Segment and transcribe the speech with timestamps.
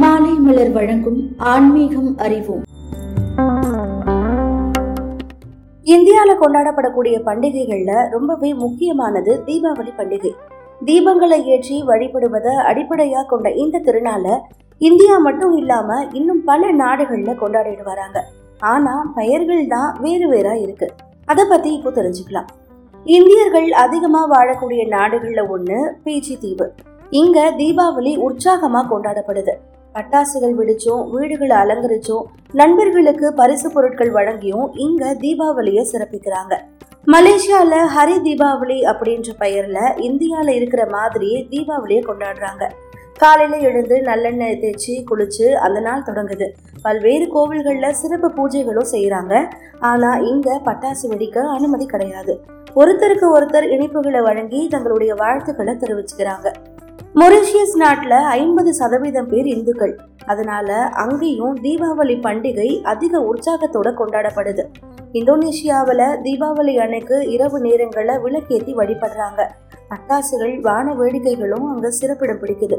[0.00, 2.62] மாலை மலர் வழங்கும் ஆன்மீகம் அறிவோம்.
[5.84, 10.32] இந்தியால கொண்டாடப்படக்கூடிய பண்டிகைகள்ல ரொம்பவே முக்கியமானது தீபாவளி பண்டிகை.
[10.84, 14.40] தீபங்களை ஏற்றி வழிபடுவதை அடிப்படையா கொண்ட இந்த திருநாளை
[14.78, 18.24] இந்தியா மட்டும் இல்லாம இன்னும் பல நாடுகள்ல கொண்டாடிட்டு வராங்க.
[18.58, 20.90] ஆனா பெயர்கள் தான் வேறு வேறா இருக்கு.
[21.26, 22.48] அதை பத்தி இப்போ தெரிஞ்சுக்கலாம்.
[23.04, 26.72] இந்தியர்கள் அதிகமா வாழக்கூடிய நாடுகள்ல ஒண்ணு பீச்சி தீவு.
[27.10, 29.54] இங்க தீபாவளி உற்சாகமா கொண்டாடப்படுது.
[29.94, 32.22] பட்டாசுகள் வெடிச்சும் வீடுகளை அலங்கரிச்சும்
[32.52, 36.56] நண்பர்களுக்கு பரிசு பொருட்கள் வழங்கியும் இங்க தீபாவளியை சிறப்பிக்கிறாங்க.
[37.06, 42.70] மலேசியால ஹரி தீபாவளி அப்படின்ற பெயர்ல இந்தியால இருக்கிற மாதிரியே தீபாவளியை கொண்டாடுறாங்க.
[43.18, 46.48] காலையில எழுந்து நல்லெண்ணெய் தேய்ச்சி குளிச்சு அந்த நாள் தொடங்குது.
[46.82, 49.44] பல்வேறு கோவில்கள்ல சிறப்பு பூஜைகளும் செய்யறாங்க
[49.80, 52.40] ஆனா இங்க பட்டாசு வெடிக்க அனுமதி கிடையாது.
[52.76, 56.52] ஒருத்தருக்கு ஒருத்தர் இனிப்புகளை வழங்கி தங்களுடைய வாழ்த்துக்களை தெரிவிச்சுக்கிறாங்க.
[57.20, 59.98] மொரிஷியஸ் நாட்டில் ஐம்பது சதவீதம் பேர் இந்துக்கள்.
[60.26, 64.64] அதனால அங்கேயும் தீபாவளி பண்டிகை அதிக உற்சாகத்தோட கொண்டாடப்படுது.
[65.12, 69.46] இந்தோனேஷியாவில் தீபாவளி அன்னைக்கு இரவு நேரங்களில் விளக்கேத்தி வழிபடுறாங்க.
[69.90, 72.78] பட்டாசுகள் வான வேடிக்கைகளும் அங்க சிறப்பிடம் பிடிக்குது.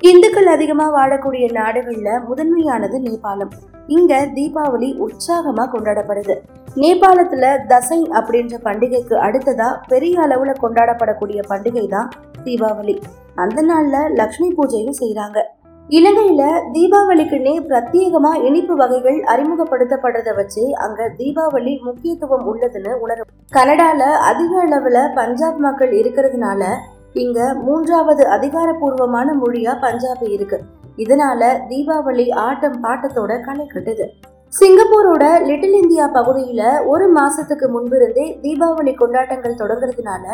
[0.00, 3.52] இந்துக்கள் அதிகமா வாழக்கூடிய நாடுகள்ல முதன்மையானது நேபாளம்.
[3.86, 6.36] இங்க தீபாவளி உற்சாகமா கொண்டாடப்படுது.
[6.76, 12.10] நேபாளத்துல தசை அப்படின்ற பண்டிகைக்கு அடுத்ததா பெரிய அளவுல கொண்டாடப்படக்கூடிய பண்டிகை தான்
[12.44, 12.96] தீபாவளி.
[13.34, 15.40] அந்த நாள்ல லக்ஷ்மி பூஜையும் செய்யறாங்க
[15.88, 16.42] இலங்கையில
[16.74, 23.28] தீபாவளிக்குன்னே பிரத்யேகமா இனிப்பு வகைகள் அறிமுகப்படுத்தப்படுறத வச்சு அங்க தீபாவளி முக்கியத்துவம் உள்ளதுன்னு உணரும்.
[23.52, 26.64] கனடால அதிக அளவுல பஞ்சாப் மக்கள் இருக்கிறதுனால
[27.12, 30.60] இங்க மூன்றாவது அதிகாரப்பூர்வமான மொழியா பஞ்சாபி இருக்கு.
[30.96, 34.06] இதனால தீபாவளி ஆட்டம் பாட்டத்தோட களை கட்டுது
[34.60, 40.24] சிங்கப்பூரோட லிட்டில் இந்தியா பகுதியில் ஒரு மாசத்துக்கு முன்பிருந்தே தீபாவளி கொண்டாட்டங்கள் தொடங்குறதுனால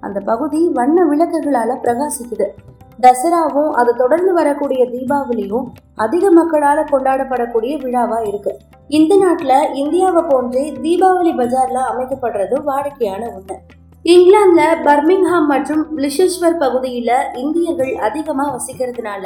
[0.00, 2.46] அந்த பகுதி வண்ண விளக்குகளால பிரகாசிக்குது.
[3.00, 8.58] தசராவும் அது தொடர்ந்து வரக்கூடிய தீபாவளியும் அதிக மக்களால கொண்டாடப்படக்கூடிய விழாவா இருக்கு.
[8.88, 13.58] இந்த நாட்டுல இந்தியாவை போன்றே தீபாவளி பஜார்ல அமைக்கப்படுறது வாடிக்கையான ஒண்ணு.
[14.04, 19.24] இங்கிலாந்துல பர்மிங்ஹாம் மற்றும் லிஷஸ்வர் பகுதியில இந்தியர்கள் அதிகமா வசிக்கிறதுனால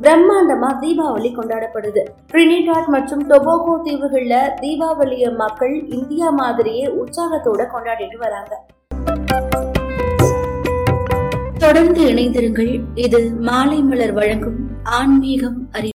[0.00, 2.02] பிரம்மாண்டமா தீபாவளி கொண்டாடப்படுது.
[2.32, 8.54] ட்ரினிடாட் மற்றும் டொபோகோ தீவுகள்ல தீபாவளிய மக்கள் இந்தியா மாதிரியே உற்சாகத்தோட கொண்டாடிட்டு வராங்க.
[11.58, 12.80] தொடர்ந்து இணைந்திருங்கள்.
[12.94, 15.90] இது மாலை மலர் வழங்கும் ஆன்மீகம் அறி